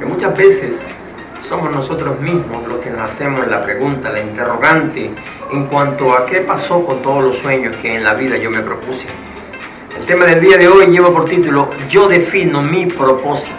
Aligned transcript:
que 0.00 0.06
muchas 0.06 0.34
veces 0.34 0.80
somos 1.46 1.70
nosotros 1.70 2.18
mismos 2.20 2.66
los 2.66 2.80
que 2.80 2.88
nos 2.88 3.02
hacemos 3.02 3.46
la 3.46 3.62
pregunta, 3.62 4.10
la 4.10 4.22
interrogante 4.22 5.10
en 5.52 5.66
cuanto 5.66 6.14
a 6.14 6.24
qué 6.24 6.40
pasó 6.40 6.84
con 6.86 7.02
todos 7.02 7.22
los 7.22 7.36
sueños 7.36 7.76
que 7.76 7.94
en 7.94 8.02
la 8.02 8.14
vida 8.14 8.38
yo 8.38 8.50
me 8.50 8.62
propuse. 8.62 9.06
El 9.98 10.06
tema 10.06 10.24
del 10.24 10.40
día 10.40 10.56
de 10.56 10.68
hoy 10.68 10.86
lleva 10.86 11.10
por 11.12 11.26
título 11.26 11.70
Yo 11.90 12.08
defino 12.08 12.62
mi 12.62 12.86
propósito. 12.86 13.54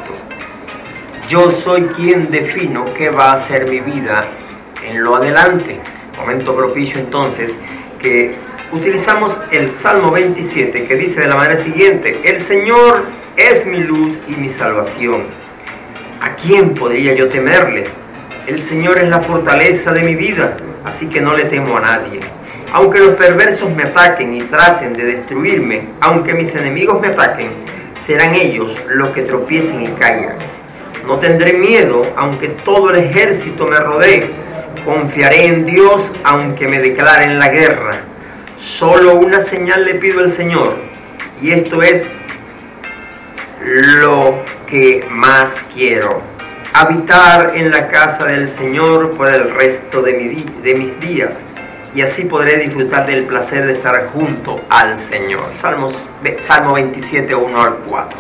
Yo 1.30 1.52
soy 1.52 1.84
quien 1.84 2.32
defino 2.32 2.86
qué 2.98 3.12
va 3.12 3.34
a 3.34 3.38
ser 3.38 3.70
mi 3.70 3.80
vida 3.80 4.28
en 4.84 5.04
lo 5.04 5.18
adelante. 5.18 5.80
Momento 6.18 6.56
propicio 6.56 7.00
entonces 7.00 7.56
que 8.00 8.34
utilizamos 8.72 9.38
el 9.52 9.72
Salmo 9.72 10.10
27 10.12 10.88
que 10.88 10.96
dice 10.96 11.22
de 11.22 11.28
la 11.28 11.36
manera 11.36 11.58
siguiente, 11.58 12.20
el 12.24 12.42
Señor 12.42 13.04
es 13.38 13.68
mi 13.68 13.80
luz 13.80 14.18
y 14.28 14.32
mi 14.32 14.50
salvación. 14.50 15.51
¿A 16.22 16.36
quién 16.36 16.76
podría 16.76 17.16
yo 17.16 17.28
temerle? 17.30 17.86
El 18.46 18.62
Señor 18.62 19.00
es 19.00 19.10
la 19.10 19.22
fortaleza 19.22 19.92
de 19.92 20.04
mi 20.04 20.14
vida, 20.14 20.56
así 20.86 21.08
que 21.08 21.20
no 21.20 21.36
le 21.36 21.46
temo 21.46 21.78
a 21.78 21.82
nadie. 21.82 22.20
Aunque 22.74 23.00
los 23.00 23.16
perversos 23.16 23.72
me 23.72 23.84
ataquen 23.84 24.36
y 24.36 24.42
traten 24.44 24.94
de 24.94 25.04
destruirme, 25.04 25.82
aunque 26.00 26.36
mis 26.36 26.54
enemigos 26.54 27.02
me 27.02 27.08
ataquen, 27.08 27.50
serán 28.00 28.36
ellos 28.36 28.78
los 28.90 29.10
que 29.10 29.24
tropiecen 29.24 29.82
y 29.82 29.88
caigan. 29.88 30.36
No 31.08 31.18
tendré 31.18 31.54
miedo, 31.54 32.04
aunque 32.16 32.50
todo 32.50 32.92
el 32.92 32.98
ejército 32.98 33.66
me 33.66 33.80
rodee. 33.80 34.30
Confiaré 34.86 35.48
en 35.48 35.66
Dios, 35.66 36.04
aunque 36.24 36.68
me 36.68 36.78
declaren 36.80 37.40
la 37.40 37.50
guerra. 37.50 37.96
Solo 38.60 39.16
una 39.16 39.42
señal 39.42 39.86
le 39.86 39.96
pido 39.96 40.20
al 40.20 40.32
Señor, 40.32 40.76
y 41.42 41.52
esto 41.52 41.82
es 41.82 42.08
lo 43.64 44.36
que 44.72 45.06
más 45.12 45.66
quiero. 45.76 46.22
Habitar 46.74 47.52
en 47.56 47.70
la 47.70 47.90
casa 47.90 48.26
del 48.26 48.48
Señor 48.48 49.12
por 49.18 49.28
el 49.28 49.52
resto 49.52 50.02
de, 50.02 50.14
mi, 50.14 50.46
de 50.64 50.76
mis 50.76 50.98
días 51.02 51.42
y 51.94 52.02
así 52.02 52.24
podré 52.24 52.58
disfrutar 52.58 53.06
del 53.06 53.26
placer 53.26 53.66
de 53.66 53.74
estar 53.74 54.08
junto 54.14 54.62
al 54.70 54.98
Señor. 54.98 55.44
Salmos, 55.52 56.06
Salmo 56.40 56.74
27, 56.74 57.36
1 57.36 57.62
al 57.62 57.76
4. 57.86 58.20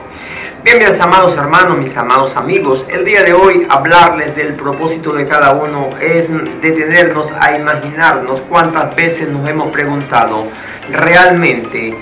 Bien, 0.63 0.83
amados 1.01 1.35
hermanos, 1.37 1.77
mis 1.77 1.95
amados 1.95 2.35
amigos, 2.35 2.85
el 2.89 3.05
día 3.05 3.23
de 3.23 3.33
hoy 3.33 3.65
hablarles 3.69 4.35
del 4.35 4.53
propósito 4.53 5.13
de 5.13 5.25
cada 5.25 5.53
uno 5.53 5.89
es 6.01 6.27
detenernos 6.61 7.31
a 7.39 7.57
imaginarnos 7.57 8.41
cuántas 8.41 8.93
veces 8.95 9.29
nos 9.29 9.49
hemos 9.49 9.71
preguntado 9.71 10.45
realmente 10.91 11.95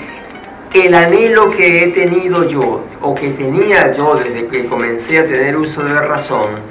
el 0.74 0.94
anhelo 0.94 1.52
que 1.52 1.84
he 1.84 1.88
tenido 1.88 2.48
yo 2.48 2.84
o 3.02 3.16
que 3.16 3.30
tenía 3.30 3.92
yo 3.94 4.16
desde 4.16 4.46
que 4.48 4.66
comencé 4.66 5.20
a 5.20 5.26
tener 5.26 5.58
uso 5.58 5.84
de 5.84 6.00
razón 6.00 6.62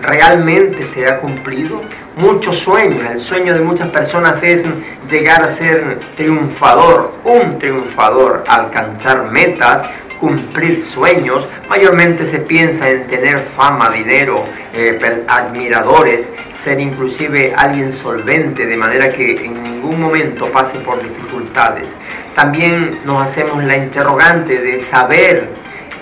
realmente 0.00 0.82
se 0.82 1.06
ha 1.06 1.18
cumplido. 1.18 1.80
Muchos 2.16 2.58
sueños, 2.58 3.02
el 3.10 3.18
sueño 3.18 3.54
de 3.54 3.60
muchas 3.60 3.88
personas 3.88 4.42
es 4.42 4.62
llegar 5.10 5.42
a 5.42 5.48
ser 5.48 5.98
triunfador, 6.16 7.12
un 7.24 7.58
triunfador, 7.58 8.44
alcanzar 8.46 9.30
metas, 9.30 9.82
cumplir 10.20 10.82
sueños. 10.82 11.46
Mayormente 11.68 12.24
se 12.24 12.38
piensa 12.38 12.88
en 12.88 13.06
tener 13.06 13.38
fama, 13.38 13.90
dinero, 13.90 14.44
eh, 14.72 14.98
admiradores, 15.28 16.30
ser 16.52 16.80
inclusive 16.80 17.54
alguien 17.56 17.94
solvente, 17.94 18.66
de 18.66 18.76
manera 18.76 19.08
que 19.08 19.44
en 19.44 19.62
ningún 19.62 20.00
momento 20.00 20.46
pase 20.46 20.78
por 20.80 21.02
dificultades. 21.02 21.88
También 22.34 22.90
nos 23.04 23.22
hacemos 23.22 23.62
la 23.64 23.76
interrogante 23.76 24.60
de 24.60 24.80
saber 24.80 25.48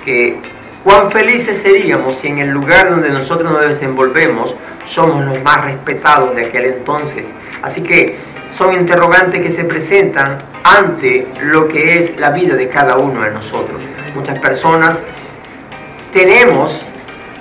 que 0.04 0.36
cuán 0.82 1.10
felices 1.10 1.58
seríamos 1.58 2.16
si 2.16 2.28
en 2.28 2.38
el 2.38 2.50
lugar 2.50 2.91
donde 2.91 3.10
nosotros 3.10 3.52
nos 3.52 3.62
desenvolvemos 3.62 4.56
somos 4.84 5.24
los 5.24 5.42
más 5.42 5.64
respetados 5.64 6.34
de 6.34 6.47
aquel 6.47 6.66
entonces. 6.66 7.26
Así 7.62 7.82
que 7.82 8.16
son 8.56 8.75
interrogantes 8.75 9.42
que 9.42 9.50
se 9.50 9.64
presentan 9.64 10.39
ante 10.64 11.26
lo 11.43 11.69
que 11.69 11.99
es 11.99 12.16
la 12.19 12.31
vida 12.31 12.54
de 12.54 12.69
cada 12.69 12.97
uno 12.97 13.22
de 13.22 13.31
nosotros. 13.31 13.81
Muchas 14.15 14.38
personas 14.38 14.99
tenemos 16.12 16.82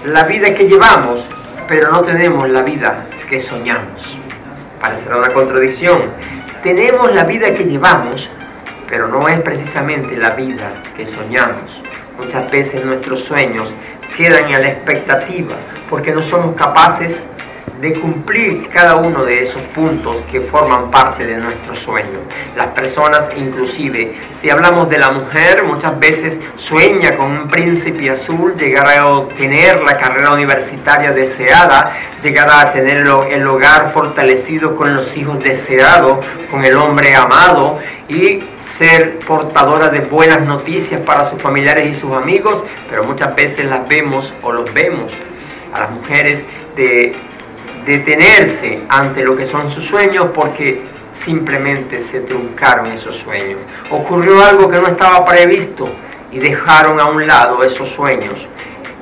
la 0.06 0.24
vida 0.24 0.54
que 0.54 0.68
llevamos, 0.68 1.26
pero 1.68 1.92
no 1.92 2.02
tenemos 2.02 2.50
la 2.50 2.62
vida 2.62 3.06
que 3.30 3.40
soñamos. 3.40 4.18
Parecerá 4.80 5.18
una 5.18 5.30
contradicción. 5.30 6.04
Tenemos 6.64 7.14
la 7.14 7.24
vida 7.24 7.54
que 7.54 7.66
llevamos, 7.66 8.30
pero 8.90 9.08
no 9.08 9.28
es 9.28 9.40
precisamente 9.42 10.16
la 10.16 10.32
vida 10.32 10.72
que 10.96 11.06
soñamos. 11.06 11.82
Muchas 12.18 12.50
veces 12.52 12.86
nuestros 12.86 13.24
sueños 13.24 13.74
quedan 14.16 14.54
a 14.54 14.60
la 14.60 14.70
expectativa 14.70 15.56
porque 15.90 16.12
no 16.12 16.22
somos 16.22 16.56
capaces 16.56 17.26
de 17.82 17.94
cumplir 17.94 18.70
cada 18.70 18.96
uno 18.98 19.26
de 19.26 19.42
esos 19.42 19.62
puntos 19.74 20.18
que 20.32 20.40
forman 20.40 20.92
parte 20.92 21.26
de 21.26 21.38
nuestro 21.38 21.76
sueño. 21.76 22.20
Las 22.56 22.68
personas, 22.68 23.32
inclusive, 23.36 24.14
si 24.32 24.52
hablamos 24.52 24.88
de 24.88 25.00
la 25.00 25.10
mujer, 25.10 25.64
muchas 25.64 26.00
veces 26.00 26.40
sueña 26.56 27.18
con 27.18 27.32
un 27.32 27.48
príncipe 27.48 28.12
azul, 28.12 28.56
llegar 28.56 28.88
a 28.88 29.08
obtener 29.08 29.82
la 29.82 29.98
carrera 29.98 30.32
universitaria 30.32 31.12
deseada, 31.12 31.92
llegar 32.22 32.50
a 32.52 32.72
tener 32.72 32.98
el 32.98 33.48
hogar 33.48 33.92
fortalecido 33.92 34.76
con 34.76 34.96
los 34.96 35.18
hijos 35.18 35.44
deseados, 35.44 36.24
con 36.52 36.64
el 36.64 36.78
hombre 36.78 37.16
amado 37.16 37.80
y 38.08 38.44
ser 38.62 39.18
portadora 39.20 39.90
de 39.90 40.02
buenas 40.02 40.42
noticias 40.42 41.02
para 41.02 41.24
sus 41.24 41.42
familiares 41.42 41.88
y 41.88 42.00
sus 42.00 42.12
amigos, 42.12 42.64
pero 42.88 43.06
muchas 43.06 43.36
veces 43.36 43.66
las 43.66 43.88
vemos 43.88 44.36
o 44.44 44.52
los 44.52 44.72
vemos 44.72 45.12
a 45.74 45.80
las 45.80 45.92
mujeres 45.92 46.44
de 46.76 47.16
detenerse 47.86 48.84
ante 48.90 49.24
lo 49.24 49.36
que 49.36 49.46
son 49.46 49.70
sus 49.70 49.84
sueños 49.86 50.28
porque 50.34 50.82
simplemente 51.12 52.00
se 52.02 52.22
truncaron 52.22 52.92
esos 52.92 53.16
sueños. 53.16 53.60
Ocurrió 53.90 54.44
algo 54.44 54.70
que 54.70 54.80
no 54.80 54.88
estaba 54.88 55.26
previsto 55.26 55.90
y 56.32 56.40
dejaron 56.40 57.00
a 57.00 57.06
un 57.06 57.26
lado 57.28 57.64
esos 57.64 57.90
sueños. 57.90 58.48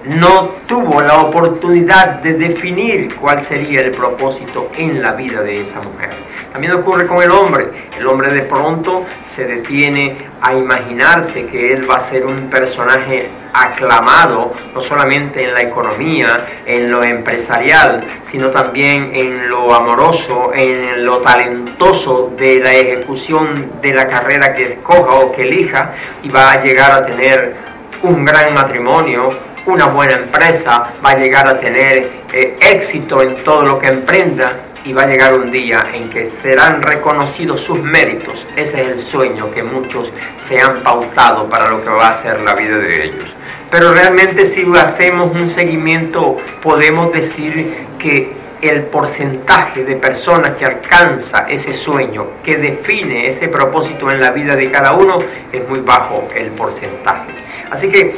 No 0.06 0.52
tuvo 0.68 1.02
la 1.02 1.22
oportunidad 1.22 2.22
de 2.22 2.34
definir 2.34 3.14
cuál 3.16 3.42
sería 3.42 3.82
el 3.82 3.92
propósito 3.92 4.70
en 4.78 5.02
la 5.02 5.14
vida 5.14 5.42
de 5.42 5.62
esa 5.62 5.82
mujer. 5.82 6.10
También 6.52 6.74
ocurre 6.74 7.06
con 7.06 7.22
el 7.22 7.32
hombre. 7.32 7.68
El 7.98 8.08
hombre 8.08 8.34
de 8.34 8.42
pronto 8.42 9.06
se 9.24 9.46
detiene 9.46 10.18
a 10.42 10.54
imaginarse 10.54 11.46
que 11.46 11.74
él 11.74 11.90
va 11.90 11.96
a 11.96 12.00
ser 12.00 12.26
un 12.26 12.50
personaje 12.50 13.30
aclamado, 13.54 14.54
no 14.74 14.82
solamente 14.82 15.44
en 15.44 15.54
la 15.54 15.62
economía, 15.62 16.46
en 16.66 16.90
lo 16.90 17.04
empresarial, 17.04 18.04
sino 18.22 18.50
también 18.50 19.12
en 19.14 19.48
lo 19.48 19.74
amoroso, 19.74 20.52
en 20.54 21.06
lo 21.06 21.18
talentoso 21.18 22.34
de 22.38 22.60
la 22.60 22.74
ejecución 22.74 23.82
de 23.82 23.94
la 23.94 24.08
carrera 24.08 24.54
que 24.54 24.64
escoja 24.64 25.16
o 25.16 25.32
que 25.32 25.44
elija 25.44 25.94
y 26.24 26.30
va 26.30 26.52
a 26.52 26.64
llegar 26.64 26.92
a 26.92 27.06
tener 27.06 27.56
un 28.04 28.24
gran 28.24 28.54
matrimonio, 28.54 29.30
una 29.66 29.86
buena 29.88 30.14
empresa, 30.14 30.90
va 31.06 31.12
a 31.12 31.18
llegar 31.18 31.48
a 31.48 31.60
tener 31.60 32.10
eh, 32.34 32.58
éxito 32.62 33.22
en 33.22 33.36
todo 33.44 33.64
lo 33.64 33.78
que 33.78 33.88
emprenda 33.88 34.54
y 34.86 34.94
va 34.94 35.04
a 35.04 35.08
llegar 35.08 35.34
un 35.34 35.52
día 35.52 35.84
en 35.94 36.10
que 36.10 36.26
serán 36.26 36.82
reconocidos 36.82 37.62
sus 37.62 37.82
méritos. 37.82 38.48
Ese 38.56 38.82
es 38.82 38.88
el 38.90 39.00
sueño 39.00 39.52
que 39.52 39.64
muchos 39.64 40.12
se 40.38 40.60
han 40.60 40.82
pautado 40.82 41.48
para 41.50 41.70
lo 41.70 41.84
que 41.84 41.90
va 41.90 42.10
a 42.10 42.14
ser 42.14 42.42
la 42.42 42.54
vida 42.54 42.78
de 42.78 43.06
ellos. 43.06 43.26
Pero 43.70 43.94
realmente 43.94 44.46
si 44.46 44.66
hacemos 44.76 45.32
un 45.36 45.50
seguimiento 45.50 46.38
podemos 46.62 47.12
decir 47.12 47.88
que 48.00 48.32
el 48.62 48.84
porcentaje 48.84 49.84
de 49.84 49.96
personas 49.96 50.58
que 50.58 50.66
alcanza 50.66 51.46
ese 51.48 51.74
sueño, 51.74 52.32
que 52.44 52.58
define 52.58 53.28
ese 53.28 53.48
propósito 53.48 54.12
en 54.12 54.20
la 54.20 54.32
vida 54.32 54.56
de 54.56 54.70
cada 54.70 54.94
uno, 54.94 55.20
es 55.52 55.68
muy 55.70 55.80
bajo 55.80 56.28
el 56.36 56.48
porcentaje. 56.52 57.32
Así 57.72 57.90
que 57.90 58.16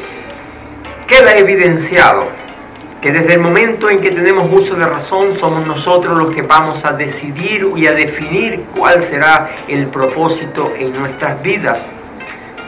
queda 1.06 1.36
evidenciado 1.36 2.41
que 3.02 3.12
desde 3.12 3.34
el 3.34 3.40
momento 3.40 3.90
en 3.90 4.00
que 4.00 4.12
tenemos 4.12 4.48
uso 4.52 4.76
de 4.76 4.86
razón 4.86 5.36
somos 5.36 5.66
nosotros 5.66 6.16
los 6.16 6.34
que 6.34 6.44
vamos 6.44 6.86
a 6.86 6.94
decidir 6.94 7.68
y 7.76 7.88
a 7.88 7.94
definir 7.94 8.66
cuál 8.76 9.02
será 9.02 9.50
el 9.68 9.88
propósito 9.88 10.72
en 10.78 10.94
nuestras 10.94 11.42
vidas. 11.42 11.92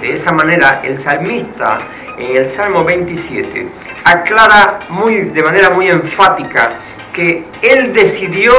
De 0.01 0.13
esa 0.13 0.31
manera 0.31 0.81
el 0.83 0.99
salmista 0.99 1.79
en 2.17 2.35
el 2.35 2.47
Salmo 2.47 2.83
27 2.83 3.67
aclara 4.03 4.79
muy, 4.89 5.21
de 5.21 5.43
manera 5.43 5.69
muy 5.69 5.87
enfática 5.87 6.71
que 7.13 7.45
él 7.61 7.93
decidió 7.93 8.53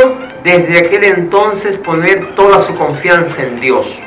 desde 0.45 0.79
aquel 0.79 1.03
entonces 1.03 1.77
poner 1.77 2.37
toda 2.37 2.63
su 2.63 2.75
confianza 2.75 3.43
en 3.43 3.61
Dios. 3.61 3.99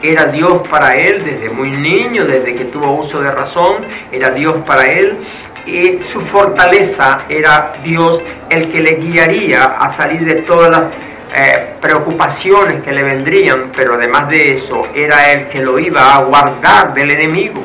Era 0.00 0.26
Dios 0.26 0.66
para 0.68 0.96
él 0.96 1.24
desde 1.24 1.50
muy 1.50 1.72
niño, 1.72 2.24
desde 2.24 2.54
que 2.54 2.66
tuvo 2.66 2.92
uso 2.92 3.20
de 3.20 3.32
razón, 3.32 3.78
era 4.12 4.30
Dios 4.30 4.54
para 4.64 4.86
él 4.86 5.18
su 5.98 6.20
fortaleza 6.20 7.20
era 7.28 7.72
Dios 7.82 8.22
el 8.48 8.70
que 8.70 8.80
le 8.80 8.96
guiaría 8.96 9.64
a 9.78 9.86
salir 9.88 10.24
de 10.24 10.36
todas 10.42 10.70
las 10.70 10.84
eh, 11.34 11.74
preocupaciones 11.80 12.82
que 12.82 12.92
le 12.92 13.02
vendrían, 13.02 13.70
pero 13.76 13.94
además 13.94 14.28
de 14.30 14.52
eso 14.52 14.86
era 14.94 15.32
el 15.32 15.46
que 15.48 15.60
lo 15.60 15.78
iba 15.78 16.14
a 16.14 16.22
guardar 16.22 16.94
del 16.94 17.10
enemigo. 17.10 17.60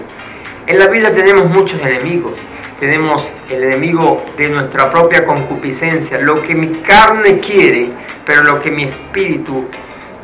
En 0.67 0.79
la 0.79 0.87
vida 0.87 1.11
tenemos 1.11 1.49
muchos 1.49 1.81
enemigos, 1.81 2.39
tenemos 2.79 3.31
el 3.49 3.63
enemigo 3.63 4.25
de 4.37 4.49
nuestra 4.49 4.91
propia 4.91 5.25
concupiscencia, 5.25 6.19
lo 6.19 6.41
que 6.41 6.55
mi 6.55 6.67
carne 6.81 7.39
quiere, 7.39 7.89
pero 8.25 8.43
lo 8.43 8.59
que 8.61 8.69
mi 8.69 8.83
espíritu 8.83 9.69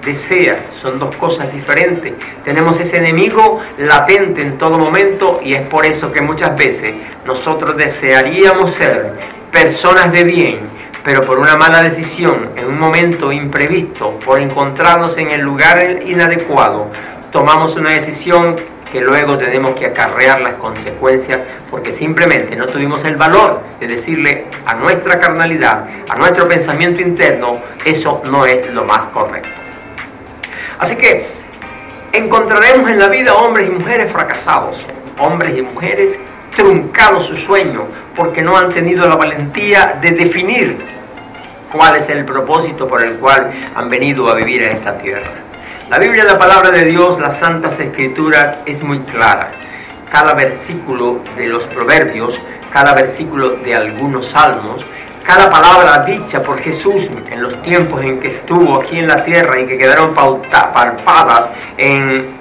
desea. 0.03 0.65
Son 0.75 0.99
dos 0.99 1.15
cosas 1.15 1.51
diferentes. 1.51 2.13
Tenemos 2.43 2.79
ese 2.79 2.97
enemigo 2.97 3.59
latente 3.77 4.41
en 4.41 4.57
todo 4.57 4.77
momento 4.77 5.39
y 5.43 5.53
es 5.53 5.61
por 5.63 5.85
eso 5.85 6.11
que 6.11 6.21
muchas 6.21 6.57
veces 6.57 6.93
nosotros 7.25 7.75
desearíamos 7.77 8.71
ser 8.71 9.13
personas 9.51 10.11
de 10.11 10.23
bien, 10.23 10.59
pero 11.03 11.21
por 11.21 11.39
una 11.39 11.55
mala 11.55 11.81
decisión, 11.81 12.49
en 12.55 12.67
un 12.67 12.79
momento 12.79 13.31
imprevisto, 13.31 14.19
por 14.23 14.39
encontrarnos 14.39 15.17
en 15.17 15.31
el 15.31 15.41
lugar 15.41 16.01
inadecuado, 16.05 16.91
tomamos 17.31 17.75
una 17.75 17.91
decisión 17.91 18.55
que 18.91 19.01
luego 19.01 19.37
tenemos 19.37 19.75
que 19.75 19.85
acarrear 19.85 20.41
las 20.41 20.55
consecuencias 20.55 21.39
porque 21.69 21.91
simplemente 21.91 22.55
no 22.55 22.65
tuvimos 22.65 23.05
el 23.05 23.15
valor 23.17 23.61
de 23.79 23.87
decirle 23.87 24.45
a 24.65 24.73
nuestra 24.73 25.19
carnalidad, 25.19 25.87
a 26.09 26.15
nuestro 26.15 26.47
pensamiento 26.47 27.01
interno, 27.01 27.53
eso 27.85 28.21
no 28.25 28.45
es 28.45 28.71
lo 28.73 28.83
más 28.85 29.05
correcto. 29.07 29.58
Así 30.79 30.95
que 30.95 31.27
encontraremos 32.13 32.89
en 32.89 32.99
la 32.99 33.09
vida 33.09 33.35
hombres 33.35 33.67
y 33.67 33.71
mujeres 33.71 34.11
fracasados, 34.11 34.85
hombres 35.19 35.57
y 35.57 35.61
mujeres 35.61 36.19
truncados 36.55 37.25
su 37.25 37.35
sueño 37.35 37.85
porque 38.15 38.41
no 38.41 38.57
han 38.57 38.69
tenido 38.71 39.07
la 39.07 39.15
valentía 39.15 39.97
de 40.01 40.11
definir 40.11 40.77
cuál 41.71 41.97
es 41.97 42.09
el 42.09 42.25
propósito 42.25 42.87
por 42.87 43.03
el 43.03 43.13
cual 43.15 43.51
han 43.75 43.89
venido 43.89 44.29
a 44.29 44.35
vivir 44.35 44.63
en 44.63 44.77
esta 44.77 44.97
tierra. 44.97 45.29
La 45.89 45.99
Biblia, 45.99 46.23
la 46.23 46.37
palabra 46.37 46.69
de 46.69 46.85
Dios, 46.85 47.19
las 47.19 47.37
santas 47.37 47.79
escrituras 47.79 48.57
es 48.65 48.83
muy 48.83 48.99
clara. 48.99 49.49
Cada 50.11 50.33
versículo 50.33 51.21
de 51.35 51.47
los 51.47 51.65
proverbios, 51.65 52.39
cada 52.71 52.93
versículo 52.93 53.51
de 53.51 53.75
algunos 53.75 54.27
salmos, 54.27 54.85
cada 55.29 55.47
palabra 55.47 56.03
dicha 56.05 56.41
por 56.41 56.57
Jesús 56.57 57.07
en 57.29 57.43
los 57.43 57.61
tiempos 57.61 58.01
en 58.01 58.19
que 58.19 58.29
estuvo 58.29 58.81
aquí 58.81 58.97
en 58.97 59.07
la 59.07 59.23
tierra 59.23 59.59
y 59.59 59.67
que 59.67 59.77
quedaron 59.77 60.11
palpadas 60.11 61.51
en, 61.77 62.31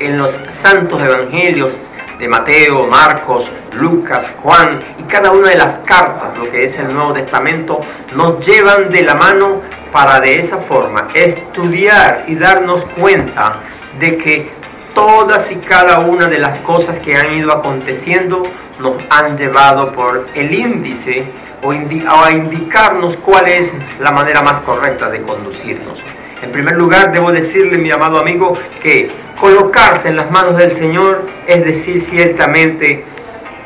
en 0.00 0.16
los 0.16 0.32
santos 0.48 1.02
evangelios 1.02 1.78
de 2.18 2.26
Mateo, 2.26 2.86
Marcos, 2.86 3.50
Lucas, 3.74 4.30
Juan 4.42 4.80
y 4.98 5.02
cada 5.02 5.30
una 5.30 5.50
de 5.50 5.56
las 5.56 5.80
cartas, 5.80 6.38
lo 6.38 6.50
que 6.50 6.64
es 6.64 6.78
el 6.78 6.94
Nuevo 6.94 7.12
Testamento, 7.12 7.82
nos 8.16 8.46
llevan 8.46 8.88
de 8.88 9.02
la 9.02 9.14
mano 9.14 9.60
para 9.92 10.18
de 10.18 10.38
esa 10.38 10.56
forma 10.56 11.08
estudiar 11.12 12.24
y 12.28 12.34
darnos 12.34 12.82
cuenta 12.98 13.56
de 13.98 14.16
que 14.16 14.50
todas 14.94 15.52
y 15.52 15.56
cada 15.56 15.98
una 15.98 16.30
de 16.30 16.38
las 16.38 16.56
cosas 16.60 16.96
que 17.00 17.14
han 17.14 17.34
ido 17.34 17.52
aconteciendo 17.52 18.42
nos 18.80 18.94
han 19.10 19.36
llevado 19.36 19.92
por 19.92 20.26
el 20.34 20.54
índice 20.54 21.26
o, 21.62 21.72
a 21.72 22.30
indicarnos 22.30 23.16
cuál 23.16 23.48
es 23.48 23.72
la 24.00 24.10
manera 24.10 24.42
más 24.42 24.60
correcta 24.60 25.08
de 25.10 25.22
conducirnos. 25.22 26.02
En 26.42 26.52
primer 26.52 26.76
lugar, 26.76 27.12
debo 27.12 27.32
decirle, 27.32 27.78
mi 27.78 27.90
amado 27.90 28.18
amigo, 28.18 28.56
que 28.82 29.10
colocarse 29.40 30.08
en 30.08 30.16
las 30.16 30.30
manos 30.30 30.56
del 30.56 30.72
Señor 30.72 31.24
es 31.46 31.64
decir 31.64 32.00
ciertamente 32.00 33.04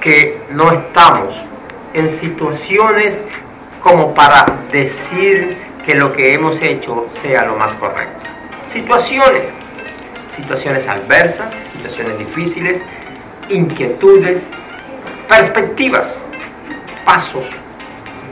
que 0.01 0.41
no 0.51 0.73
estamos 0.73 1.41
en 1.95 2.09
situaciones 2.09 3.21
como 3.83 4.15
para 4.15 4.47
decir 4.71 5.57
que 5.85 5.95
lo 5.95 6.13
que 6.13 6.35
hemos 6.35 6.61
hecho 6.63 7.07
sea 7.09 7.45
lo 7.45 7.57
más 7.57 7.73
correcto. 7.75 8.31
Situaciones, 8.67 9.55
situaciones 10.35 10.89
adversas, 10.89 11.55
situaciones 11.71 12.19
difíciles, 12.19 12.81
inquietudes, 13.49 14.45
perspectivas, 15.29 16.19
pasos 17.05 17.45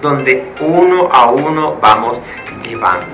donde 0.01 0.53
uno 0.61 1.09
a 1.13 1.31
uno 1.31 1.77
vamos 1.81 2.19
llevando. 2.67 3.07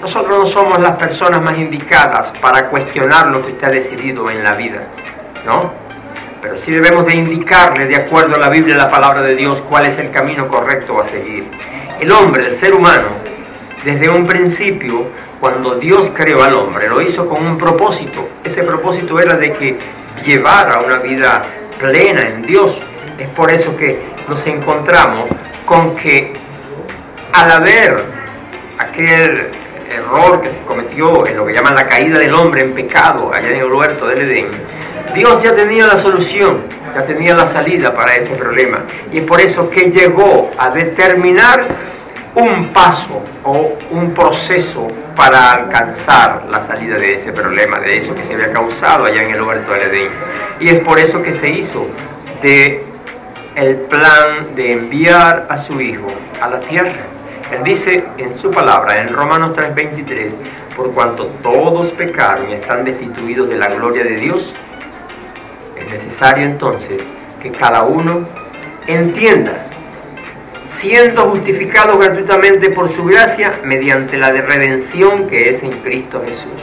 Nosotros 0.00 0.38
no 0.38 0.46
somos 0.46 0.80
las 0.80 0.96
personas 0.96 1.42
más 1.42 1.58
indicadas 1.58 2.32
para 2.40 2.68
cuestionar 2.68 3.30
lo 3.30 3.42
que 3.42 3.52
usted 3.52 3.66
ha 3.66 3.70
decidido 3.70 4.30
en 4.30 4.42
la 4.42 4.52
vida, 4.52 4.80
¿no? 5.44 5.72
Pero 6.42 6.58
sí 6.58 6.70
debemos 6.70 7.06
de 7.06 7.14
indicarle, 7.14 7.86
de 7.86 7.96
acuerdo 7.96 8.36
a 8.36 8.38
la 8.38 8.48
Biblia, 8.48 8.76
la 8.76 8.88
palabra 8.88 9.22
de 9.22 9.34
Dios, 9.34 9.62
cuál 9.68 9.86
es 9.86 9.98
el 9.98 10.10
camino 10.10 10.46
correcto 10.48 11.00
a 11.00 11.02
seguir. 11.02 11.48
El 11.98 12.12
hombre, 12.12 12.46
el 12.46 12.56
ser 12.56 12.74
humano, 12.74 13.08
desde 13.84 14.08
un 14.08 14.26
principio, 14.26 15.06
cuando 15.40 15.76
Dios 15.76 16.10
creó 16.14 16.42
al 16.42 16.54
hombre, 16.54 16.88
lo 16.88 17.00
hizo 17.00 17.26
con 17.26 17.44
un 17.44 17.56
propósito. 17.56 18.28
Ese 18.44 18.62
propósito 18.62 19.18
era 19.18 19.36
de 19.36 19.52
que 19.52 19.78
llevara 20.24 20.80
una 20.80 20.98
vida 20.98 21.42
plena 21.78 22.28
en 22.28 22.42
Dios. 22.42 22.80
Es 23.18 23.28
por 23.30 23.50
eso 23.50 23.76
que 23.76 24.00
nos 24.28 24.46
encontramos 24.46 25.24
con 25.66 25.94
que 25.96 26.32
al 27.32 27.50
haber 27.50 28.02
aquel 28.78 29.48
error 29.94 30.40
que 30.40 30.48
se 30.48 30.60
cometió 30.60 31.26
en 31.26 31.36
lo 31.36 31.44
que 31.44 31.52
llaman 31.52 31.74
la 31.74 31.86
caída 31.86 32.18
del 32.18 32.32
hombre 32.32 32.62
en 32.62 32.72
pecado 32.72 33.30
allá 33.34 33.50
en 33.50 33.56
el 33.56 33.72
huerto 33.72 34.06
del 34.06 34.22
Edén, 34.22 34.48
Dios 35.14 35.42
ya 35.42 35.54
tenía 35.54 35.86
la 35.86 35.96
solución, 35.96 36.62
ya 36.94 37.04
tenía 37.04 37.34
la 37.34 37.44
salida 37.44 37.92
para 37.92 38.16
ese 38.16 38.34
problema. 38.34 38.80
Y 39.12 39.18
es 39.18 39.24
por 39.24 39.40
eso 39.40 39.68
que 39.68 39.90
llegó 39.90 40.50
a 40.56 40.70
determinar 40.70 41.64
un 42.34 42.68
paso 42.68 43.22
o 43.44 43.76
un 43.90 44.12
proceso 44.12 44.88
para 45.16 45.52
alcanzar 45.52 46.44
la 46.50 46.60
salida 46.60 46.96
de 46.96 47.14
ese 47.14 47.32
problema, 47.32 47.80
de 47.80 47.96
eso 47.96 48.14
que 48.14 48.24
se 48.24 48.34
había 48.34 48.52
causado 48.52 49.06
allá 49.06 49.22
en 49.22 49.30
el 49.30 49.42
huerto 49.42 49.72
del 49.72 49.82
Edén. 49.82 50.08
Y 50.60 50.68
es 50.68 50.80
por 50.80 50.98
eso 50.98 51.22
que 51.22 51.32
se 51.32 51.48
hizo 51.48 51.86
de 52.42 52.84
el 53.56 53.76
plan 53.76 54.54
de 54.54 54.72
enviar 54.72 55.46
a 55.48 55.56
su 55.56 55.80
Hijo 55.80 56.06
a 56.40 56.48
la 56.48 56.60
tierra. 56.60 56.92
Él 57.50 57.64
dice 57.64 58.04
en 58.18 58.36
su 58.38 58.50
palabra, 58.50 59.00
en 59.00 59.08
Romanos 59.08 59.56
3:23, 59.56 60.34
por 60.76 60.92
cuanto 60.92 61.24
todos 61.42 61.86
pecaron 61.92 62.50
y 62.50 62.54
están 62.54 62.84
destituidos 62.84 63.48
de 63.48 63.56
la 63.56 63.68
gloria 63.68 64.04
de 64.04 64.16
Dios, 64.16 64.54
es 65.74 65.90
necesario 65.90 66.44
entonces 66.44 67.02
que 67.40 67.50
cada 67.50 67.84
uno 67.84 68.28
entienda, 68.86 69.62
siendo 70.66 71.22
justificado 71.30 71.96
gratuitamente 71.96 72.70
por 72.70 72.92
su 72.92 73.04
gracia, 73.06 73.54
mediante 73.64 74.18
la 74.18 74.32
redención 74.32 75.28
que 75.28 75.48
es 75.48 75.62
en 75.62 75.72
Cristo 75.80 76.22
Jesús. 76.26 76.60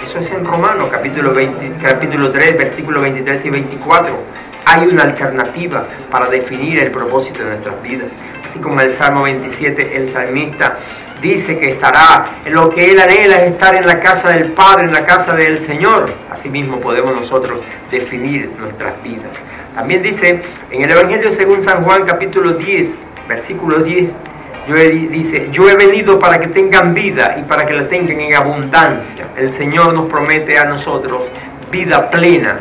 Eso 0.00 0.20
es 0.20 0.30
en 0.30 0.44
Romanos 0.44 0.88
capítulo, 0.92 1.34
20, 1.34 1.72
capítulo 1.82 2.30
3, 2.30 2.56
versículos 2.56 3.02
23 3.02 3.44
y 3.46 3.50
24 3.50 4.45
hay 4.66 4.86
una 4.88 5.04
alternativa 5.04 5.86
para 6.10 6.28
definir 6.28 6.80
el 6.80 6.90
propósito 6.90 7.44
de 7.44 7.50
nuestras 7.50 7.80
vidas. 7.82 8.10
Así 8.44 8.58
como 8.58 8.80
en 8.80 8.88
el 8.88 8.92
Salmo 8.92 9.22
27 9.22 9.96
el 9.96 10.08
salmista 10.08 10.76
dice 11.22 11.58
que 11.58 11.70
estará, 11.70 12.26
lo 12.46 12.68
que 12.68 12.90
él 12.90 13.00
anhela 13.00 13.42
es 13.42 13.52
estar 13.52 13.74
en 13.74 13.86
la 13.86 14.00
casa 14.00 14.30
del 14.30 14.52
Padre, 14.52 14.84
en 14.84 14.92
la 14.92 15.06
casa 15.06 15.34
del 15.34 15.60
Señor. 15.60 16.10
Asimismo 16.30 16.80
podemos 16.80 17.14
nosotros 17.14 17.60
definir 17.90 18.50
nuestras 18.58 19.02
vidas. 19.02 19.32
También 19.74 20.02
dice 20.02 20.42
en 20.70 20.82
el 20.82 20.90
Evangelio 20.90 21.30
según 21.30 21.62
San 21.62 21.82
Juan 21.82 22.04
capítulo 22.04 22.54
10, 22.54 22.98
versículo 23.28 23.78
10, 23.78 24.12
yo 24.68 24.74
dice, 24.74 25.48
yo 25.52 25.68
he 25.68 25.76
venido 25.76 26.18
para 26.18 26.40
que 26.40 26.48
tengan 26.48 26.92
vida 26.92 27.36
y 27.38 27.42
para 27.44 27.64
que 27.64 27.72
la 27.72 27.88
tengan 27.88 28.18
en 28.18 28.34
abundancia. 28.34 29.28
El 29.36 29.52
Señor 29.52 29.94
nos 29.94 30.06
promete 30.06 30.58
a 30.58 30.64
nosotros 30.64 31.22
vida 31.70 32.10
plena, 32.10 32.58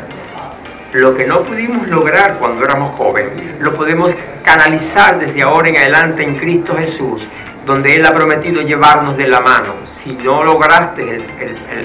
lo 0.95 1.13
que 1.13 1.27
no 1.27 1.41
pudimos 1.41 1.87
lograr 1.89 2.37
cuando 2.39 2.63
éramos 2.63 2.95
jóvenes, 2.95 3.33
lo 3.59 3.75
podemos 3.75 4.15
canalizar 4.43 5.19
desde 5.19 5.41
ahora 5.41 5.67
en 5.67 5.77
adelante 5.77 6.23
en 6.23 6.35
Cristo 6.35 6.75
Jesús, 6.77 7.27
donde 7.65 7.95
Él 7.95 8.05
ha 8.05 8.13
prometido 8.13 8.61
llevarnos 8.61 9.17
de 9.17 9.27
la 9.27 9.41
mano. 9.41 9.75
Si 9.83 10.13
no 10.13 10.43
lograste 10.43 11.19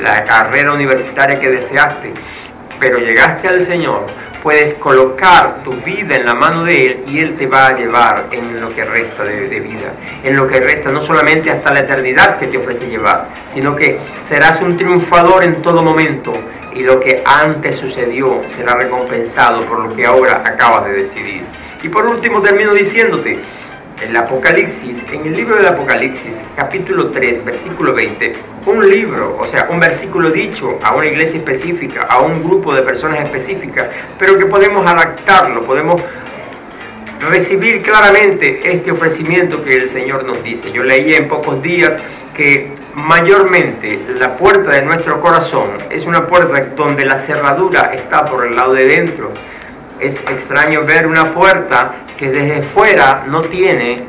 la 0.00 0.23
carrera 0.23 0.73
universitaria 0.73 1.40
que 1.40 1.50
deseaste, 1.50 2.12
pero 2.79 2.99
llegaste 2.99 3.49
al 3.49 3.61
Señor, 3.61 4.07
puedes 4.45 4.75
colocar 4.75 5.57
tu 5.64 5.73
vida 5.73 6.14
en 6.14 6.25
la 6.25 6.35
mano 6.35 6.64
de 6.64 6.87
Él 6.87 7.05
y 7.09 7.19
Él 7.19 7.35
te 7.35 7.49
va 7.49 7.67
a 7.67 7.76
llevar 7.76 8.26
en 8.31 8.61
lo 8.61 8.73
que 8.73 8.85
resta 8.85 9.25
de, 9.25 9.61
vida, 9.61 9.93
en 10.23 10.37
lo 10.37 10.47
que 10.47 10.61
resta 10.61 10.90
no 10.93 11.02
solamente 11.02 11.50
hasta 11.50 11.73
la 11.73 11.81
eternidad 11.81 12.38
que 12.38 12.47
te 12.47 12.59
ofrece 12.59 12.88
llevar, 12.88 13.26
sino 13.49 13.75
que 13.75 13.99
serás 14.23 14.61
un 14.62 14.76
triunfador 14.76 15.43
en 15.43 15.61
todo 15.61 15.83
momento 15.83 16.33
y 16.75 16.83
lo 16.83 17.00
que 17.00 17.23
antes 17.25 17.77
sucedió 17.77 18.43
será 18.49 18.75
recompensado 18.75 19.62
por 19.62 19.81
lo 19.81 19.95
que 19.95 20.07
ahora 20.07 20.43
acabas 20.45 20.87
de 20.87 20.93
decidir. 20.93 21.43
Y 21.83 21.89
por 21.89 22.07
último 22.07 22.41
termino 22.41 22.73
diciéndote, 22.73 23.39
el 24.00 24.17
Apocalipsis, 24.17 25.05
en 25.12 25.27
el 25.27 25.35
libro 25.35 25.57
del 25.57 25.67
Apocalipsis, 25.67 26.43
capítulo 26.57 27.11
3, 27.11 27.45
versículo 27.45 27.93
20, 27.93 28.33
un 28.67 28.89
libro, 28.89 29.37
o 29.39 29.45
sea, 29.45 29.69
un 29.71 29.79
versículo 29.79 30.31
dicho 30.31 30.79
a 30.83 30.95
una 30.95 31.07
iglesia 31.07 31.39
específica, 31.39 32.07
a 32.09 32.21
un 32.21 32.43
grupo 32.43 32.75
de 32.75 32.83
personas 32.83 33.21
específicas, 33.21 33.89
pero 34.19 34.39
que 34.39 34.47
podemos 34.47 34.87
adaptarlo, 34.87 35.65
podemos 35.65 36.00
recibir 37.29 37.83
claramente 37.83 38.61
este 38.73 38.91
ofrecimiento 38.91 39.62
que 39.62 39.77
el 39.77 39.91
Señor 39.91 40.25
nos 40.25 40.43
dice. 40.43 40.73
Yo 40.73 40.83
leí 40.83 41.12
en 41.12 41.29
pocos 41.29 41.62
días 41.62 41.95
que 42.41 42.73
mayormente 42.95 44.01
la 44.19 44.35
puerta 44.35 44.71
de 44.71 44.81
nuestro 44.81 45.21
corazón 45.21 45.73
es 45.91 46.07
una 46.07 46.27
puerta 46.27 46.59
donde 46.75 47.05
la 47.05 47.19
cerradura 47.19 47.93
está 47.93 48.25
por 48.25 48.47
el 48.47 48.57
lado 48.57 48.73
de 48.73 48.87
dentro. 48.87 49.31
Es 50.01 50.15
extraño 50.21 50.87
ver 50.87 51.07
una 51.07 51.35
puerta 51.35 51.97
que 52.19 52.31
desde 52.31 52.63
fuera 52.63 53.25
no 53.27 53.43
tiene 53.43 54.07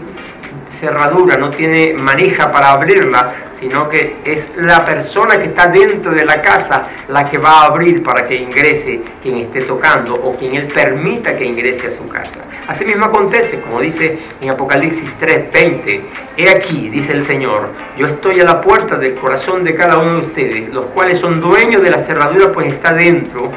cerradura, 0.80 1.36
no 1.36 1.50
tiene 1.50 1.94
manija 1.94 2.54
para 2.54 2.72
abrirla, 2.72 3.34
sino 3.62 3.88
que 3.88 4.18
es 4.26 4.58
la 4.58 4.84
persona 4.84 5.38
que 5.38 5.46
está 5.46 5.68
dentro 5.68 6.12
de 6.12 6.26
la 6.26 6.42
casa 6.42 6.84
la 7.10 7.30
que 7.30 7.38
va 7.38 7.62
a 7.62 7.66
abrir 7.68 8.02
para 8.02 8.24
que 8.24 8.36
ingrese 8.36 9.02
quien 9.22 9.36
esté 9.36 9.62
tocando 9.62 10.16
o 10.16 10.36
quien 10.36 10.56
él 10.56 10.68
permita 10.68 11.38
que 11.38 11.46
ingrese 11.46 11.86
a 11.86 11.92
su 11.92 12.08
casa. 12.08 12.40
Así 12.68 12.84
mismo 12.86 13.06
acontece, 13.06 13.62
como 13.62 13.80
dice 13.80 14.18
en 14.42 14.50
Apocalipsis 14.50 15.12
3:20, 15.20 16.02
he 16.38 16.50
aquí, 16.50 16.90
dice 16.90 17.12
el 17.12 17.24
Señor, 17.24 17.70
yo 17.96 18.08
estoy 18.08 18.40
a 18.40 18.46
la 18.46 18.60
puerta 18.60 18.98
del 18.98 19.14
corazón 19.14 19.64
de 19.64 19.76
cada 19.76 20.00
uno 20.00 20.14
de 20.16 20.26
ustedes, 20.26 20.74
los 20.74 20.86
cuales 20.86 21.20
son 21.20 21.40
dueños 21.40 21.84
de 21.84 21.92
la 21.92 22.00
cerradura, 22.00 22.52
pues 22.52 22.74
está 22.74 22.92
dentro, 22.94 23.52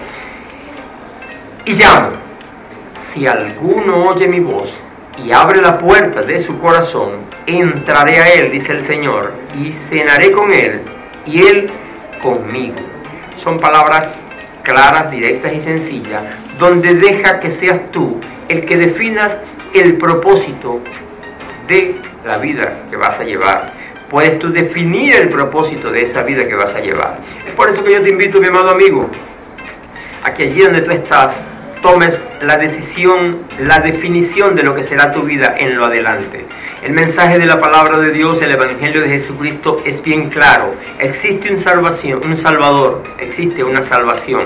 y 1.65 1.73
llamo, 1.73 2.11
si 3.11 3.27
alguno 3.27 4.03
oye 4.03 4.29
mi 4.29 4.41
voz 4.41 4.71
y 5.25 5.33
abre 5.33 5.63
la 5.63 5.79
puerta 5.79 6.21
de 6.21 6.39
su 6.39 6.59
corazón, 6.59 7.13
entraré 7.47 8.19
a 8.19 8.33
él, 8.35 8.51
dice 8.51 8.73
el 8.73 8.83
Señor, 8.83 9.33
y 9.61 9.73
cenaré 9.73 10.31
con 10.31 10.53
él, 10.53 10.81
y 11.27 11.43
él 11.43 11.71
conmigo. 12.23 12.77
Son 13.37 13.59
palabras 13.59 14.21
claras, 14.63 15.11
directas 15.11 15.53
y 15.53 15.61
sencillas, 15.61 16.23
donde 16.59 16.95
deja 16.95 17.41
que 17.41 17.51
seas 17.51 17.91
tú 17.91 18.21
el 18.49 18.65
que 18.65 18.77
definas 18.77 19.37
el 19.75 19.97
propósito 19.97 20.81
de 21.69 21.97
la 22.25 22.39
vida 22.39 22.85
que 22.89 22.97
vas 22.97 23.19
a 23.21 23.25
llevar. 23.25 23.73
Puedes 24.09 24.39
tú 24.39 24.51
definir 24.51 25.15
el 25.17 25.29
propósito 25.29 25.91
de 25.91 26.03
esa 26.03 26.23
vida 26.23 26.47
que 26.47 26.55
vas 26.55 26.75
a 26.75 26.81
llevar. 26.81 27.19
Es 27.47 27.53
por 27.55 27.69
eso 27.71 27.83
que 27.83 27.93
yo 27.93 28.03
te 28.03 28.11
invito, 28.11 28.41
mi 28.41 28.47
amado 28.47 28.71
amigo, 28.71 29.09
a 30.23 30.33
que 30.33 30.45
allí 30.45 30.61
donde 30.61 30.83
tú 30.83 30.91
estás, 30.91 31.43
tomes 31.83 32.21
la 32.41 32.57
decisión, 32.57 33.41
la 33.59 33.81
definición 33.81 34.55
de 34.55 34.63
lo 34.63 34.75
que 34.75 34.85
será 34.85 35.13
tu 35.13 35.23
vida 35.23 35.55
en 35.59 35.77
lo 35.77 35.87
adelante. 35.87 36.47
El 36.85 36.93
mensaje 36.93 37.39
de 37.39 37.47
la 37.47 37.59
palabra 37.59 37.97
de 37.97 38.13
Dios, 38.13 38.43
el 38.43 38.51
Evangelio 38.51 39.01
de 39.01 39.09
Jesucristo 39.09 39.79
es 39.87 40.03
bien 40.03 40.29
claro. 40.29 40.71
Existe 40.99 41.51
un 41.51 41.59
salvación, 41.59 42.21
un 42.23 42.37
salvador, 42.37 43.03
existe 43.19 43.65
una 43.65 43.81
salvación. 43.81 44.43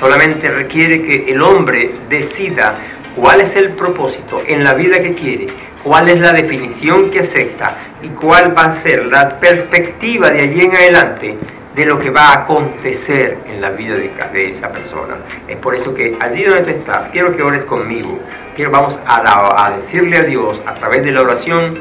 Solamente 0.00 0.50
requiere 0.50 1.02
que 1.02 1.30
el 1.30 1.42
hombre 1.42 1.90
decida 2.08 2.76
cuál 3.14 3.42
es 3.42 3.56
el 3.56 3.72
propósito 3.72 4.42
en 4.46 4.64
la 4.64 4.72
vida 4.72 5.02
que 5.02 5.12
quiere, 5.12 5.48
cuál 5.84 6.08
es 6.08 6.18
la 6.18 6.32
definición 6.32 7.10
que 7.10 7.20
acepta 7.20 7.76
y 8.02 8.08
cuál 8.08 8.56
va 8.56 8.64
a 8.64 8.72
ser 8.72 9.04
la 9.04 9.38
perspectiva 9.38 10.30
de 10.30 10.40
allí 10.40 10.62
en 10.62 10.74
adelante 10.74 11.36
de 11.74 11.84
lo 11.84 11.98
que 11.98 12.08
va 12.08 12.28
a 12.28 12.34
acontecer 12.44 13.38
en 13.46 13.60
la 13.60 13.68
vida 13.68 13.96
de, 13.96 14.46
esa 14.46 14.70
persona. 14.70 15.16
Es 15.46 15.58
por 15.58 15.74
eso 15.74 15.94
que 15.94 16.16
allí 16.20 16.44
donde 16.44 16.72
estás, 16.72 17.10
quiero 17.10 17.36
que 17.36 17.42
ores 17.42 17.66
conmigo. 17.66 18.18
Quiero, 18.54 18.70
vamos 18.70 18.98
a, 19.06 19.66
a 19.66 19.70
decirle 19.70 20.18
a 20.18 20.24
Dios 20.24 20.60
a 20.66 20.74
través 20.74 21.02
de 21.02 21.10
la 21.10 21.22
oración 21.22 21.74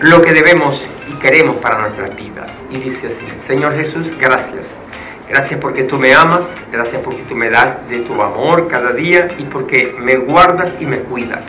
lo 0.00 0.22
que 0.22 0.32
debemos 0.32 0.86
y 1.10 1.12
queremos 1.18 1.56
para 1.56 1.78
nuestras 1.80 2.16
vidas. 2.16 2.62
Y 2.70 2.78
dice 2.78 3.08
así, 3.08 3.26
Señor 3.38 3.74
Jesús, 3.76 4.16
gracias. 4.18 4.82
Gracias 5.28 5.60
porque 5.60 5.84
tú 5.84 5.98
me 5.98 6.14
amas, 6.14 6.54
gracias 6.72 7.02
porque 7.04 7.22
tú 7.28 7.34
me 7.34 7.50
das 7.50 7.88
de 7.88 8.00
tu 8.00 8.20
amor 8.20 8.68
cada 8.68 8.92
día 8.92 9.28
y 9.38 9.44
porque 9.44 9.94
me 10.00 10.16
guardas 10.16 10.74
y 10.80 10.86
me 10.86 11.00
cuidas. 11.00 11.48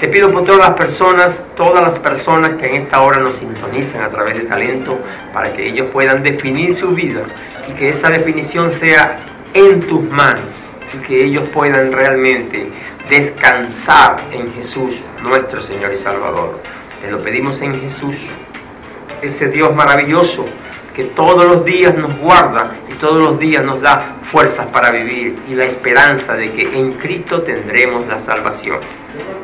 Te 0.00 0.06
pido 0.06 0.30
por 0.30 0.44
todas 0.44 0.60
las 0.60 0.76
personas, 0.76 1.44
todas 1.56 1.82
las 1.82 1.98
personas 1.98 2.54
que 2.54 2.66
en 2.66 2.82
esta 2.82 3.02
hora 3.02 3.18
nos 3.18 3.34
sintonizan 3.34 4.04
a 4.04 4.08
través 4.08 4.36
de 4.38 4.44
talento, 4.44 5.00
para 5.32 5.52
que 5.52 5.66
ellos 5.66 5.88
puedan 5.92 6.22
definir 6.22 6.74
su 6.74 6.92
vida 6.92 7.22
y 7.68 7.72
que 7.72 7.90
esa 7.90 8.08
definición 8.08 8.72
sea 8.72 9.18
en 9.52 9.80
tus 9.80 10.04
manos 10.04 10.67
y 10.94 10.98
que 10.98 11.24
ellos 11.24 11.48
puedan 11.48 11.92
realmente 11.92 12.68
descansar 13.08 14.20
en 14.32 14.52
Jesús, 14.52 15.00
nuestro 15.22 15.60
Señor 15.60 15.92
y 15.92 15.98
Salvador. 15.98 16.60
Te 17.00 17.10
lo 17.10 17.18
pedimos 17.18 17.60
en 17.60 17.80
Jesús, 17.80 18.16
ese 19.22 19.48
Dios 19.48 19.74
maravilloso 19.74 20.44
que 20.94 21.04
todos 21.04 21.44
los 21.44 21.64
días 21.64 21.96
nos 21.96 22.16
guarda 22.18 22.74
y 22.90 22.94
todos 22.94 23.22
los 23.22 23.38
días 23.38 23.64
nos 23.64 23.80
da 23.80 24.16
fuerzas 24.22 24.66
para 24.66 24.90
vivir 24.90 25.36
y 25.48 25.54
la 25.54 25.64
esperanza 25.64 26.34
de 26.34 26.52
que 26.52 26.76
en 26.76 26.94
Cristo 26.94 27.42
tendremos 27.42 28.06
la 28.08 28.18
salvación. 28.18 28.80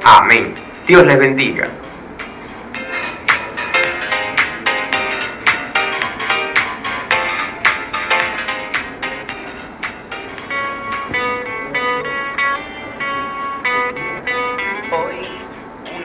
Amén. 0.05 0.53
Dios 0.87 1.07
les 1.07 1.19
bendiga. 1.19 1.69